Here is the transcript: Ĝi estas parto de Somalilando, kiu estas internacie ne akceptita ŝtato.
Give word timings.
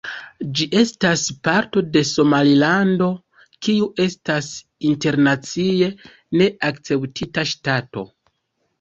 Ĝi 0.59 0.65
estas 0.79 1.25
parto 1.47 1.83
de 1.97 2.03
Somalilando, 2.13 3.11
kiu 3.67 3.91
estas 4.09 4.51
internacie 4.95 5.95
ne 6.41 6.53
akceptita 6.73 7.51
ŝtato. 7.57 8.13